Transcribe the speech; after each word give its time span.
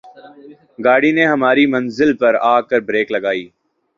گاڑی 0.85 1.11
نے 1.17 1.23
ہماری 1.33 1.65
منزل 1.73 2.09
پر 2.21 2.33
آ 2.53 2.59
کر 2.69 2.79
بریک 2.87 3.07
لگائی 3.15 3.43